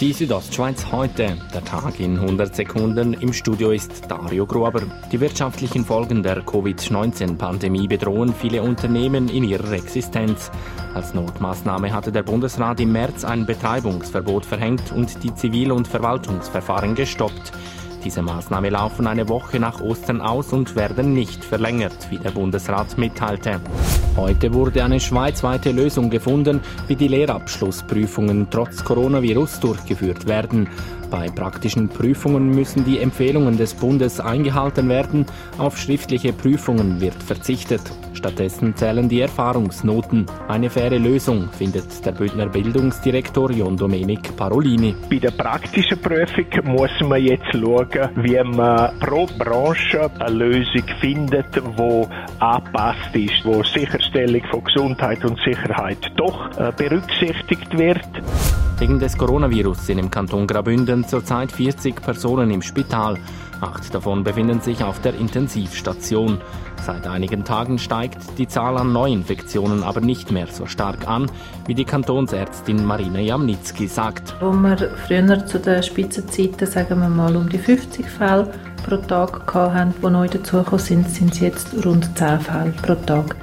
[0.00, 1.38] Die Südostschweiz heute.
[1.54, 3.12] Der Tag in 100 Sekunden.
[3.14, 4.82] Im Studio ist Dario Gruber.
[5.12, 10.50] Die wirtschaftlichen Folgen der Covid-19-Pandemie bedrohen viele Unternehmen in ihrer Existenz.
[10.94, 16.96] Als Notmaßnahme hatte der Bundesrat im März ein Betreibungsverbot verhängt und die Zivil- und Verwaltungsverfahren
[16.96, 17.52] gestoppt.
[18.04, 22.98] Diese Maßnahme laufen eine Woche nach Ostern aus und werden nicht verlängert, wie der Bundesrat
[22.98, 23.60] mitteilte.
[24.16, 30.68] Heute wurde eine schweizweite Lösung gefunden, wie die Lehrabschlussprüfungen trotz Coronavirus durchgeführt werden.
[31.10, 35.26] Bei praktischen Prüfungen müssen die Empfehlungen des Bundes eingehalten werden,
[35.58, 37.82] auf schriftliche Prüfungen wird verzichtet.
[38.14, 40.26] Stattdessen zählen die Erfahrungsnoten.
[40.48, 44.94] Eine faire Lösung findet der Bündner Bildungsdirektor John Domenic Parolini.
[45.10, 51.46] Bei der praktischen Prüfung muss man jetzt schauen, wie man pro Branche eine Lösung findet,
[51.54, 52.06] die
[52.40, 58.06] angepasst ist, wo Sicherstellung von Gesundheit und Sicherheit doch äh, berücksichtigt wird.
[58.78, 63.16] Wegen des Coronavirus sind im Kanton Graubünden zurzeit 40 Personen im Spital.
[63.64, 66.38] Acht davon befinden sich auf der Intensivstation.
[66.84, 71.30] Seit einigen Tagen steigt die Zahl an Neuinfektionen aber nicht mehr so stark an,
[71.66, 74.34] wie die Kantonsärztin Marina Jamnitzki sagt.
[74.38, 74.76] Wo wir
[75.06, 78.52] früher zu den Spitzenzeiten, sagen wir mal, um die 50 Fälle
[78.84, 83.34] pro Tag hatten, die neu dazugekommen sind, sind es jetzt rund 10 Fälle pro Tag.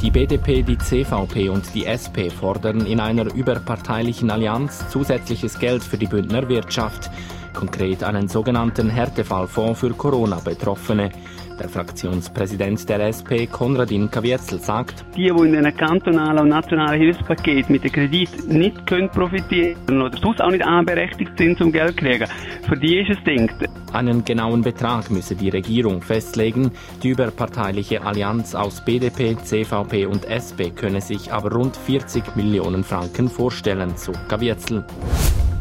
[0.00, 5.98] Die BDP, die CVP und die SP fordern in einer überparteilichen Allianz zusätzliches Geld für
[5.98, 7.10] die Bündner Wirtschaft,
[7.56, 11.10] konkret einen sogenannten Härtefallfonds für Corona-Betroffene.
[11.58, 17.70] Der Fraktionspräsident der SP, Konradin Kavietzel, sagt, die, die in einem kantonalen und nationalen Hilfspaket
[17.70, 22.28] mit dem Kredit nicht können profitieren oder sonst auch nicht anberechtigt sind zum Geld kriegen,
[22.68, 23.54] für die ist es denkt.
[23.92, 26.72] Einen genauen Betrag müsse die Regierung festlegen.
[27.02, 33.30] Die überparteiliche Allianz aus BDP, CVP und SP könne sich aber rund 40 Millionen Franken
[33.30, 34.84] vorstellen, so Kavietzel.